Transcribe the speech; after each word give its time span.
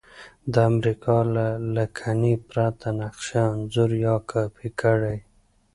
د 0.53 0.55
امریکا 0.71 1.17
له 1.35 1.47
لکنې 1.77 2.33
پرته 2.49 2.87
نقشه 2.99 3.41
انځور 3.53 3.91
یا 4.05 4.15
کاپي 4.31 4.69
کړئ. 4.81 5.17